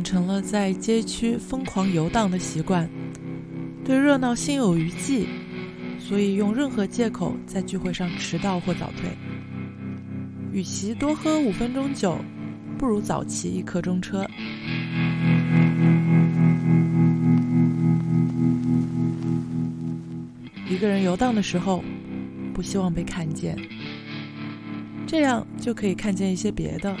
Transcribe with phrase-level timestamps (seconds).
[0.00, 2.88] 养成了在街区疯狂游荡的习惯，
[3.84, 5.26] 对热闹心有余悸，
[5.98, 9.10] 所以用任何借口在聚会上迟到或早退。
[10.54, 12.16] 与其多喝五分钟酒，
[12.78, 14.26] 不如早骑一刻钟车。
[20.66, 21.84] 一个人游荡的时候，
[22.54, 23.54] 不希望被看见，
[25.06, 26.96] 这样就可以看见一些别的。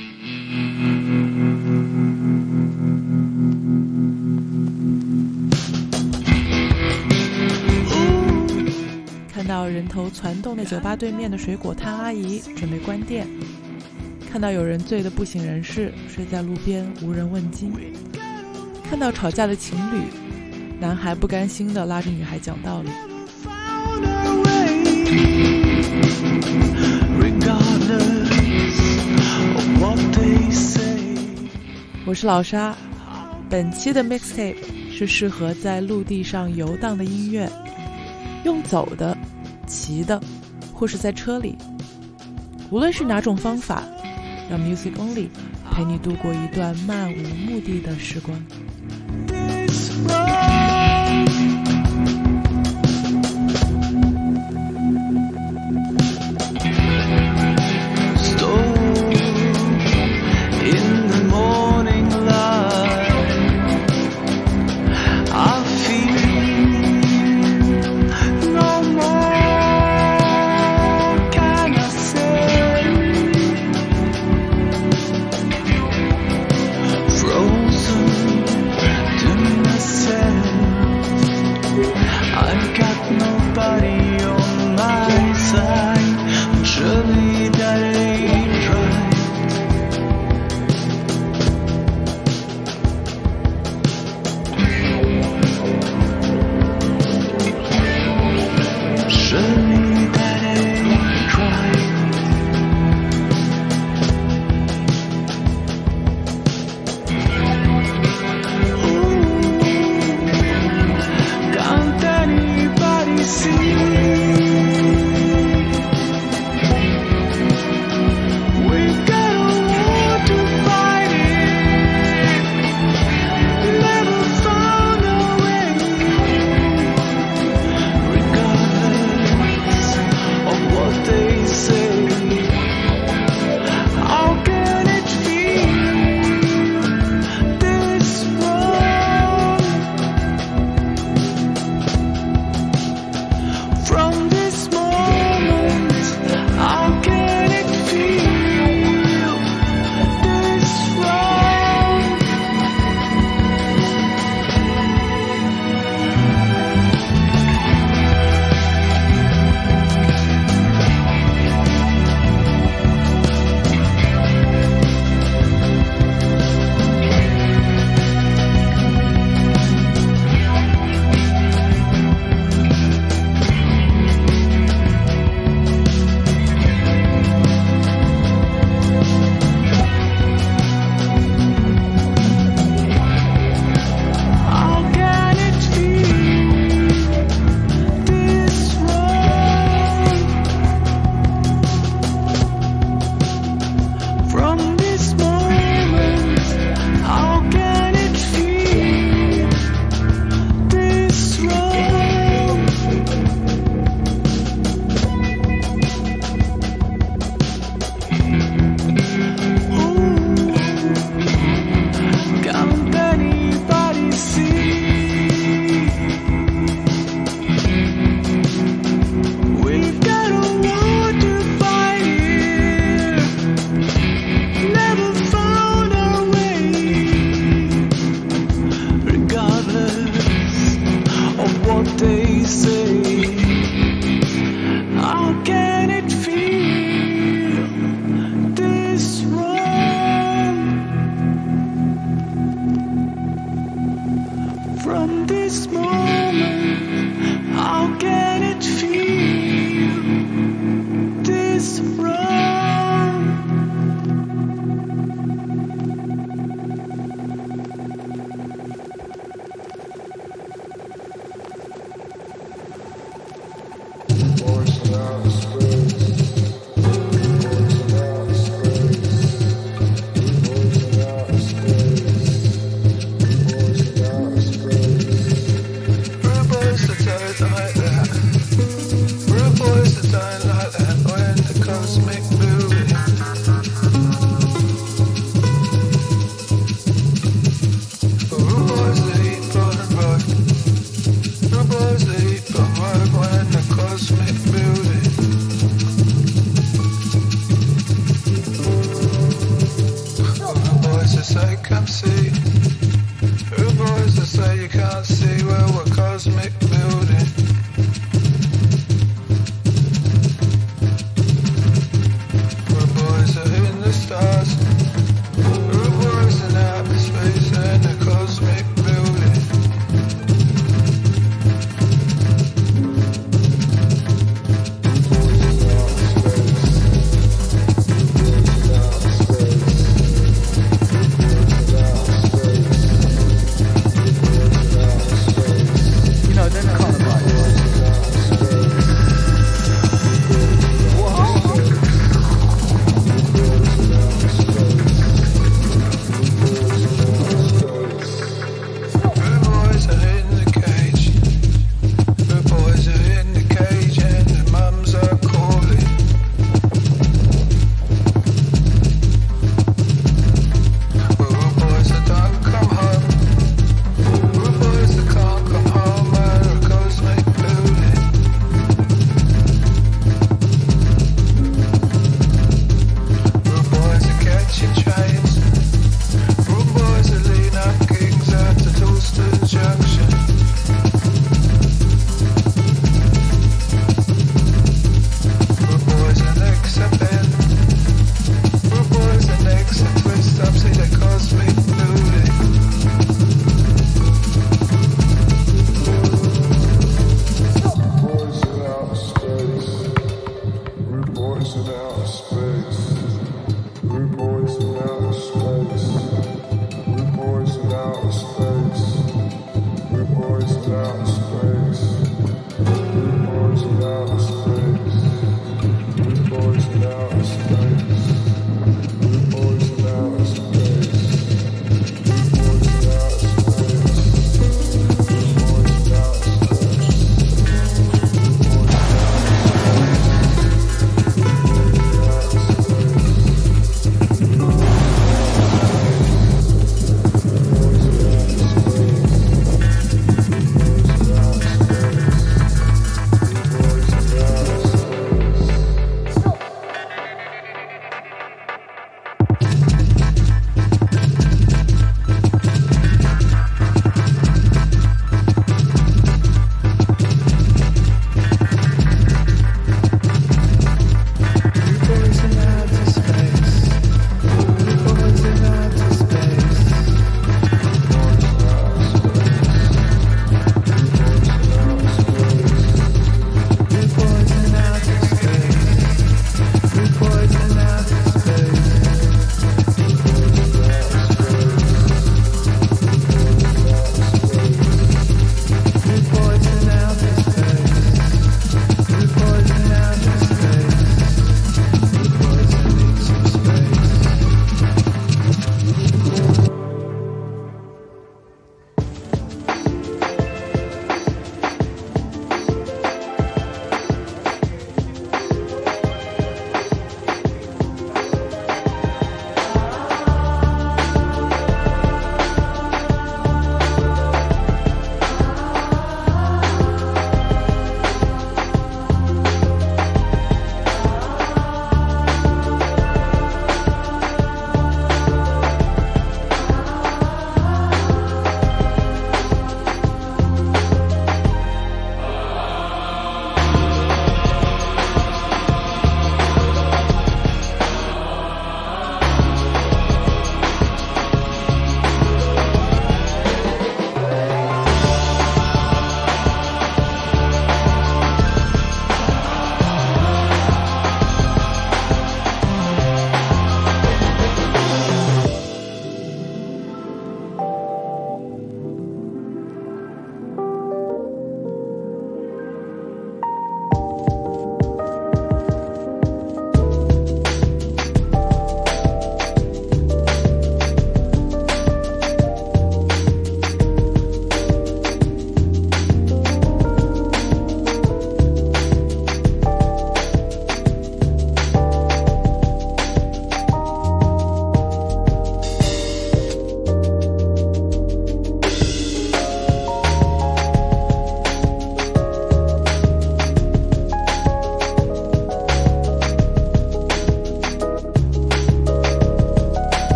[9.60, 13.26] 到人头攒动的酒吧对面的水果摊阿姨准备关店，
[14.32, 17.70] 看到有人醉得不省人事，睡在路边无人问津，
[18.82, 20.00] 看到吵架的情侣，
[20.80, 22.88] 男孩不甘心地拉着女孩讲道理。
[32.06, 32.74] 我是老沙，
[33.50, 34.56] 本期的 mixtape
[34.90, 37.46] 是适合在陆地上游荡的音乐，
[38.44, 39.14] 用走的、
[39.90, 40.20] 急的，
[40.72, 41.56] 或是在车里，
[42.70, 43.82] 无论是哪种方法，
[44.48, 45.28] 让 music only
[45.72, 48.40] 陪你度过一段漫无目的的时光。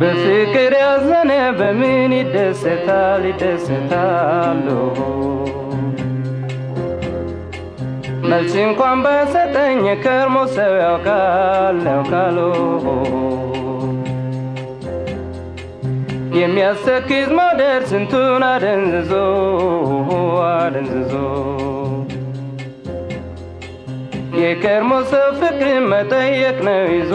[0.00, 3.22] በፍቅር ያዘነ በምን ይደሰታል?
[3.30, 4.66] ይደሰታሉ።
[8.24, 12.38] መልስ እንኳን በሰጠኝ የከርሞ ሰው ያውቃል ያውቃሉ።
[16.40, 19.12] የሚያስተክዝ መውደድ ስንቱን አደንዝዞ
[20.50, 21.14] አደንዝዞ።
[24.40, 27.12] የከርሞ ሰው ፍቅር መጠየቅ ነው ይዞ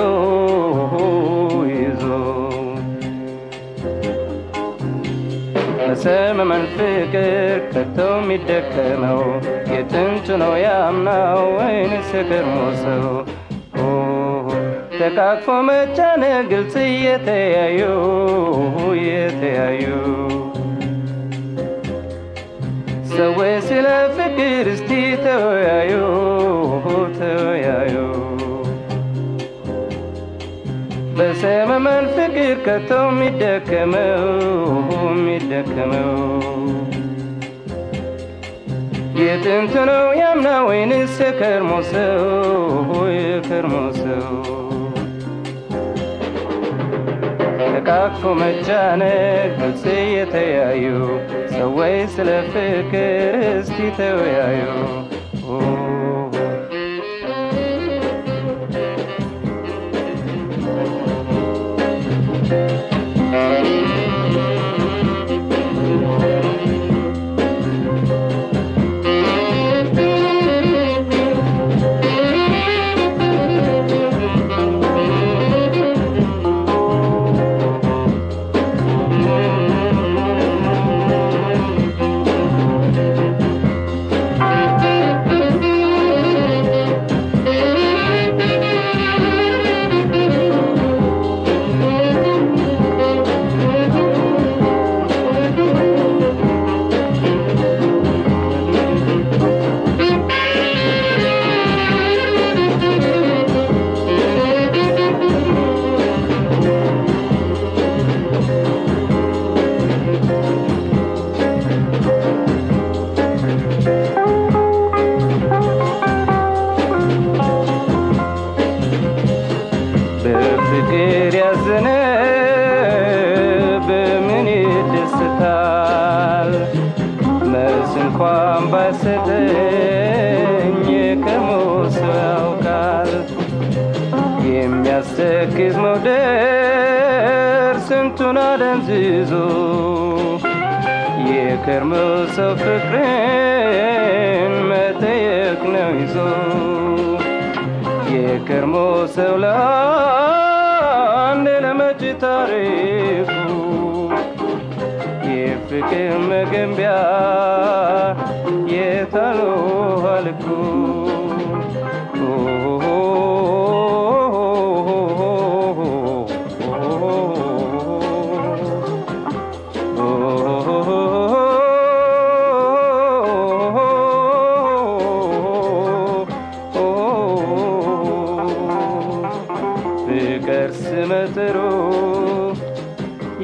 [5.97, 7.27] በሰመመን ፍቅር
[7.73, 9.19] ከቶ የሚደከመው
[9.73, 13.05] የጥንቱ ነው ያምናው ወይንስ የከርሞ ሰው
[14.97, 17.79] ተቃቅፎ መጫነ ግልጽ እየተያዩ
[18.95, 19.85] እየተያዩ
[23.13, 23.87] ሰዎች ስለ
[24.17, 24.91] ፍቅር እስቲ
[25.25, 25.93] ተወያዩ
[27.19, 27.95] ተወያዩ
[31.17, 34.23] በሰመመን ፍቅር ከቶ የሚደከመው
[35.07, 36.11] የሚደከመው
[39.19, 42.23] የጥንት ነው ያምና ወይንስ የከርሞ ሰው?
[43.17, 44.25] የከርሞ ሰው።
[47.69, 49.15] ተቃቅፎ መጫነቅ
[49.59, 50.85] ግልጽ እየተያዩ
[51.55, 54.61] ሰዎች ስለ ፍቅር እስቲ ተወያዩ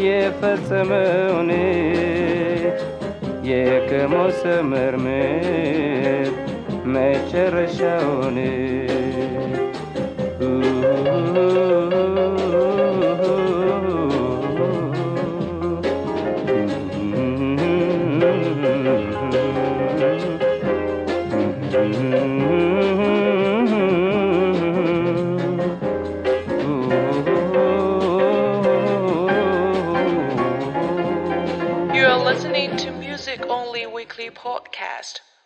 [0.04, 1.50] የፈጸመውን
[3.52, 6.32] የከሞስ ምርምር
[6.96, 8.38] መጨረሻውን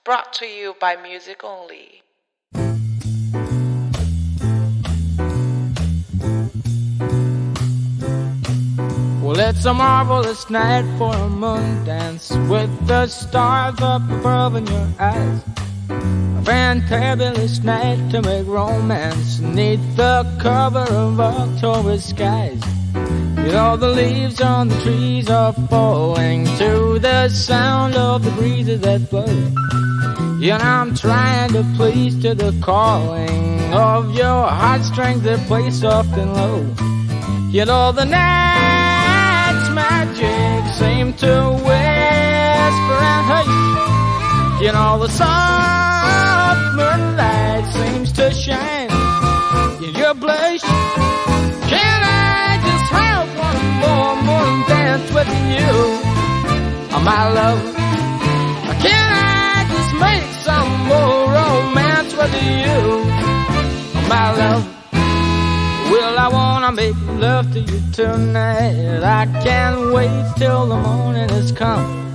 [0.06, 2.04] brought to you by Music Only.
[9.24, 14.68] Well, it's a marvelous night for a moon dance with the stars up above in
[14.68, 15.42] your eyes.
[15.90, 22.62] A fantabulous night to make romance neath the cover of October skies.
[22.94, 28.82] You know the leaves on the trees are falling to the sound of the breezes
[28.82, 29.95] that blow.
[30.48, 36.32] And I'm trying to please to the calling of your heartstrings that play soft and
[36.36, 36.60] low.
[37.50, 44.62] You know the night's magic seem to whisper and hush.
[44.62, 48.92] You know the soft moonlight seems to shine
[49.84, 50.62] in your blush.
[51.72, 57.85] Can I just have one more moon dance with you, my love?
[60.86, 63.04] More romance with you,
[64.08, 64.64] my love?
[65.92, 69.04] Well, I wanna make love to you tonight.
[69.04, 72.06] I can't wait till the morning has come.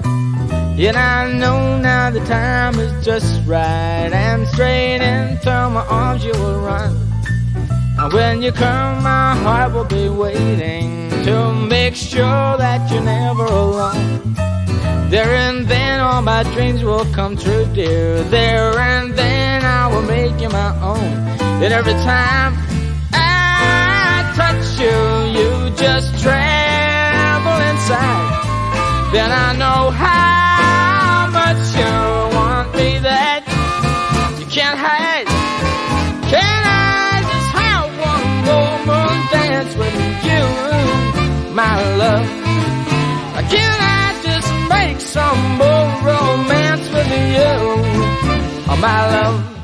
[0.78, 4.10] And I know now the time is just right.
[4.12, 6.96] And straight into my arms you will run.
[7.98, 13.44] And when you come, my heart will be waiting to make sure that you're never
[13.44, 14.49] alone.
[15.10, 18.22] There and then all my dreams will come true, dear.
[18.22, 21.12] There and then I will make you my own.
[21.62, 22.54] And every time
[23.12, 24.98] I touch you,
[25.36, 28.30] you just tremble inside.
[29.12, 31.92] Then I know how much you
[32.38, 33.42] want me that
[34.38, 35.26] you can't hide.
[36.30, 39.96] Can I just have one more dance with
[40.30, 42.49] you, my love?
[45.10, 47.52] Some more romance with you,
[48.70, 49.59] oh, my love?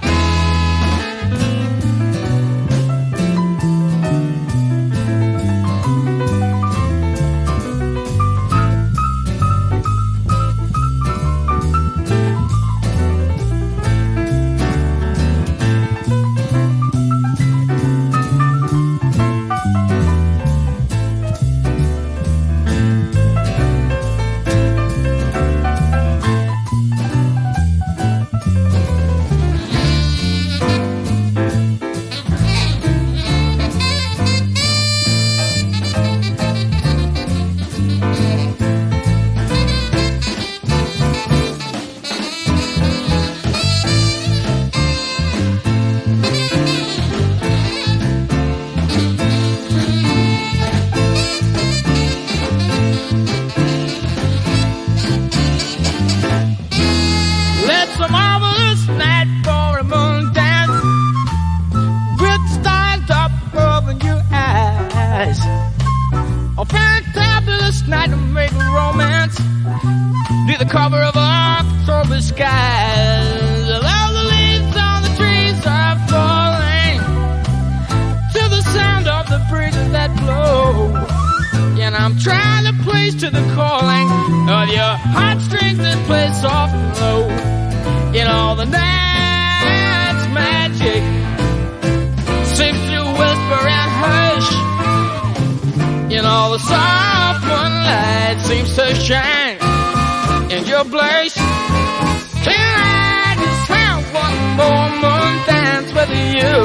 [106.36, 106.56] You,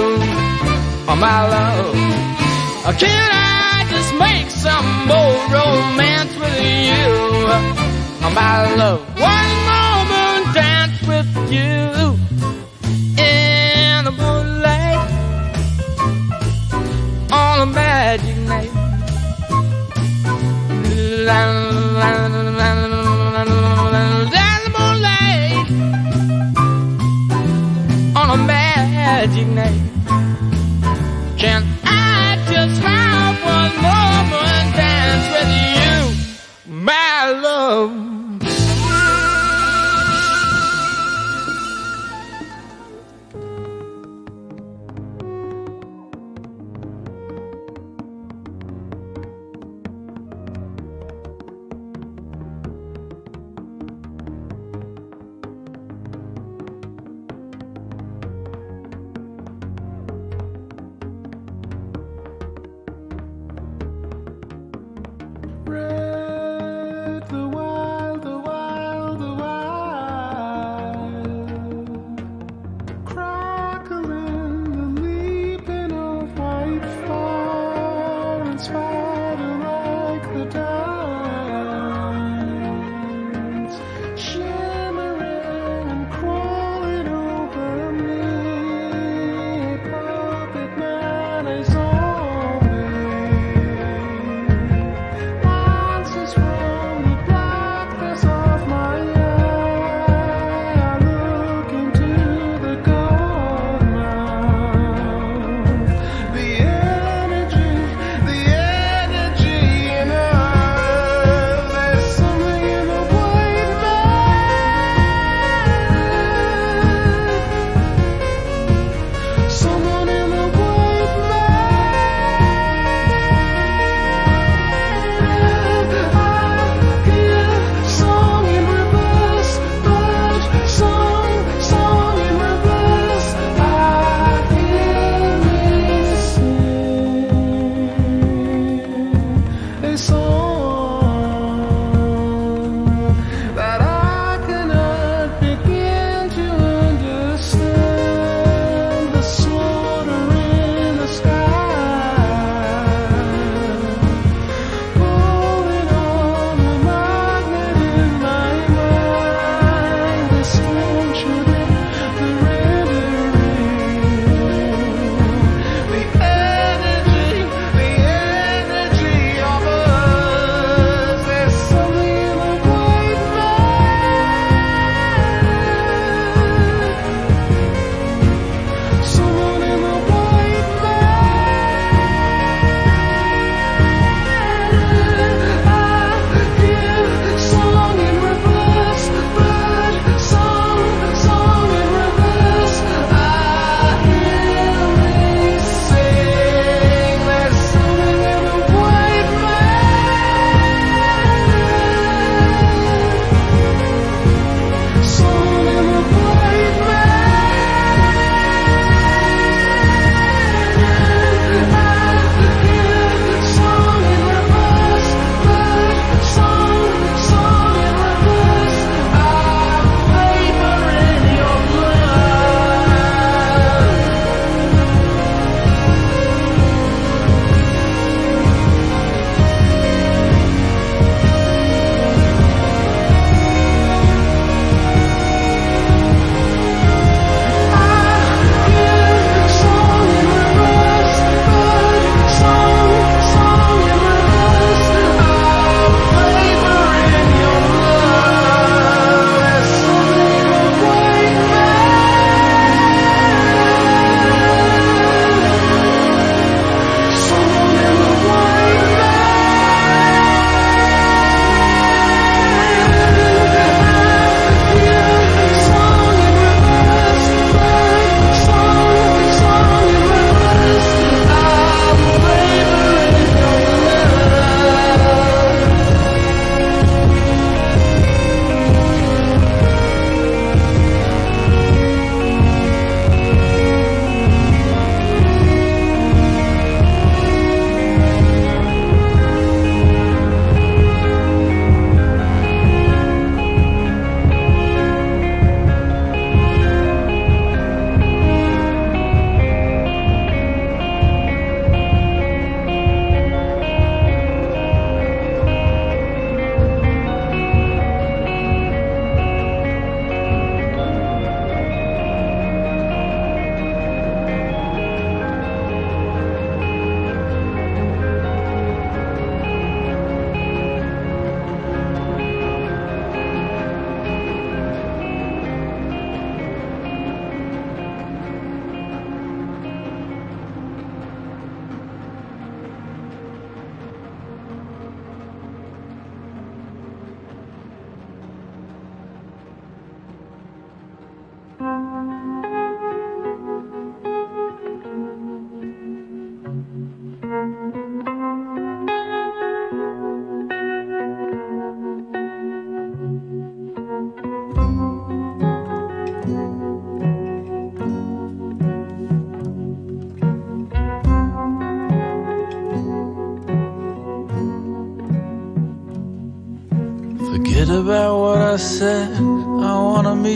[1.15, 1.95] my love?
[2.97, 6.59] Can I just make some more romance with
[6.89, 9.10] you, my love.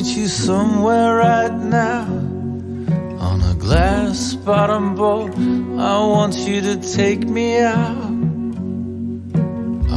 [0.05, 2.03] Meet you somewhere right now.
[3.19, 8.13] On a glass bottom boat, I want you to take me out.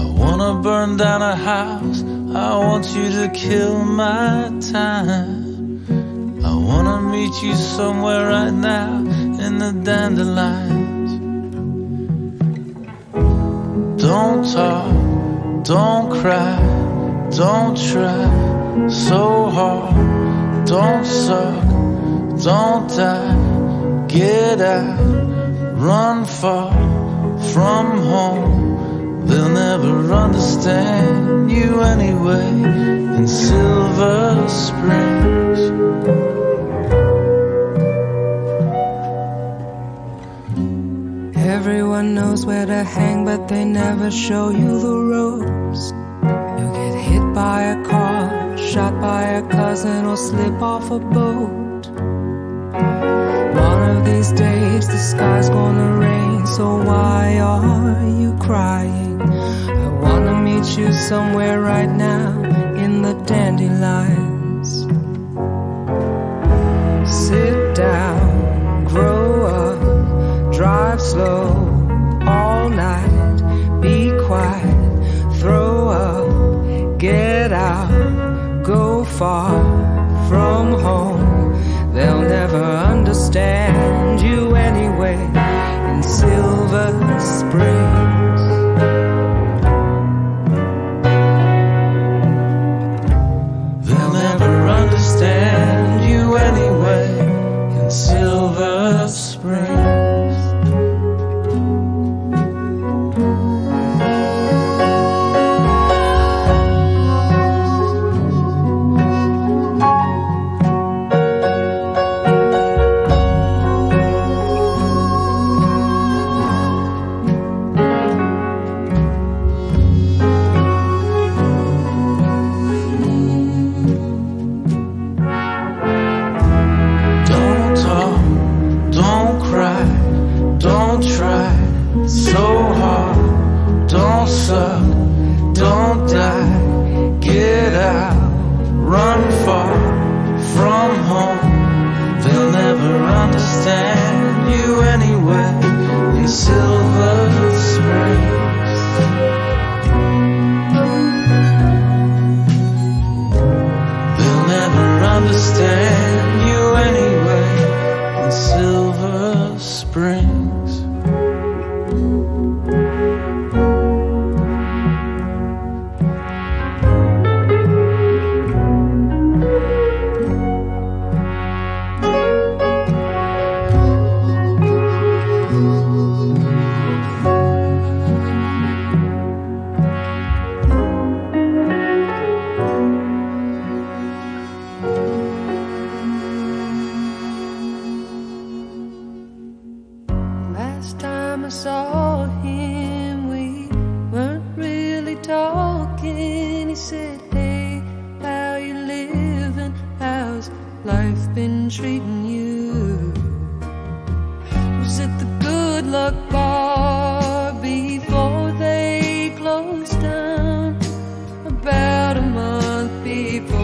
[0.01, 2.03] I wanna burn down a house,
[2.35, 5.85] I want you to kill my time.
[6.43, 8.97] I wanna meet you somewhere right now
[9.45, 11.11] in the dandelions.
[14.01, 16.57] Don't talk, don't cry,
[17.31, 18.58] don't try
[18.91, 20.67] so hard.
[20.67, 21.65] Don't suck,
[22.43, 24.07] don't die.
[24.09, 24.99] Get out,
[25.75, 26.73] run far
[27.53, 29.27] from home.
[29.27, 32.49] They'll never understand you anyway
[33.19, 35.61] in Silver Springs.
[41.37, 45.93] Everyone knows where to hang, but they never show you the ropes.
[46.59, 51.85] You get hit by a car, shot by a cousin, or slip off a boat.
[53.69, 59.21] One of these days the sky's gonna rain, so why are you crying?
[59.23, 62.43] I wanna meet you somewhere right now
[62.85, 64.69] in the dandelions.
[67.27, 71.68] Sit down, grow up, drive slow
[76.99, 79.55] get out, go far
[80.29, 81.95] from home.
[81.95, 85.15] They'll never understand you anyway
[85.95, 87.88] in Silver Springs.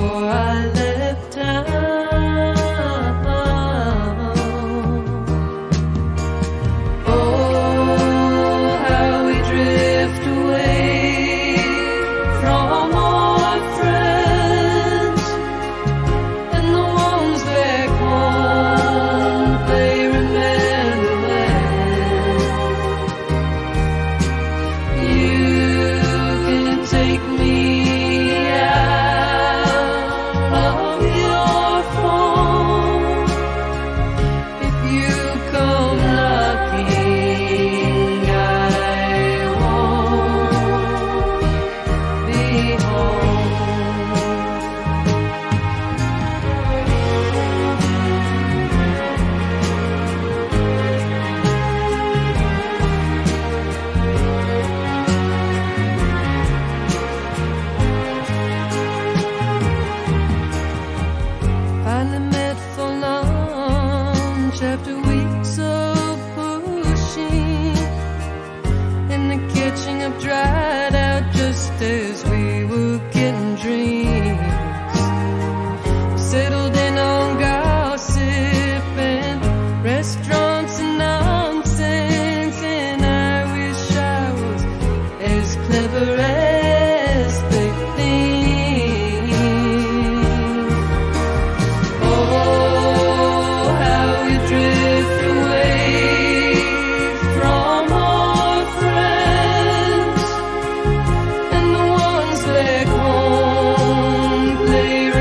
[0.05, 0.54] Before I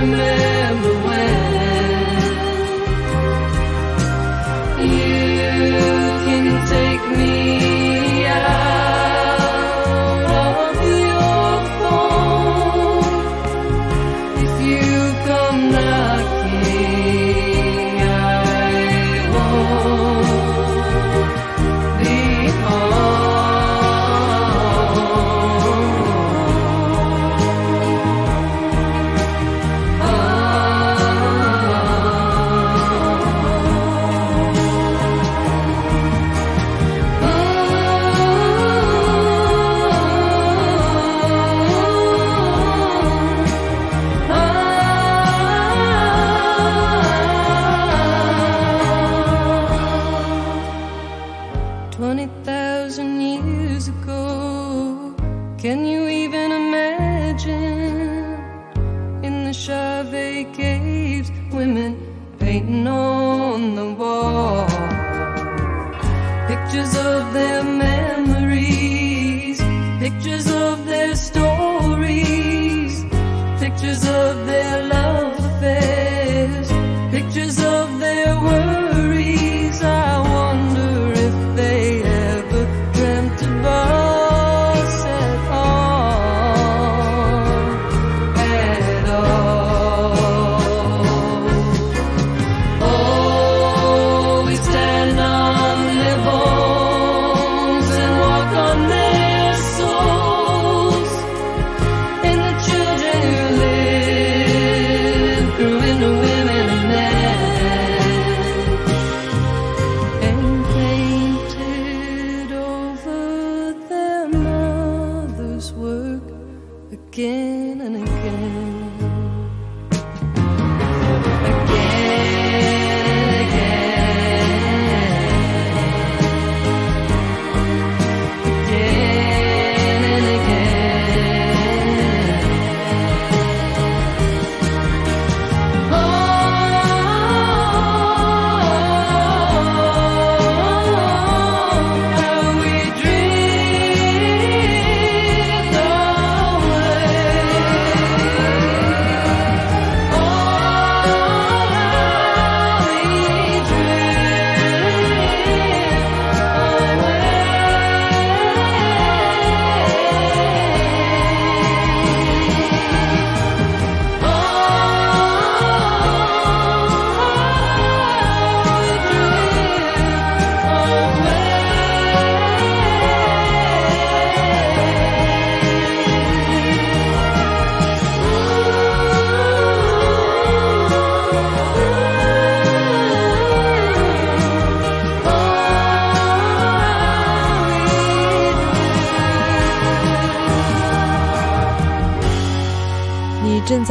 [0.03, 0.42] Amen.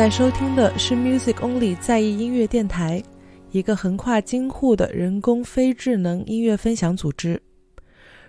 [0.02, 3.00] 在收听的是 Music Only 在意音乐电台，
[3.52, 7.40] 一个横跨京沪的人工非智能音乐分享组织。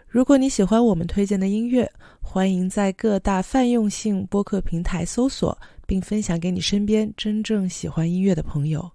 [0.08, 5.58] 如果你喜欢我们推荐的音乐，欢迎在各大泛用性播客平台搜索，
[5.88, 8.88] 并分享给你身边真正喜欢音乐的朋友。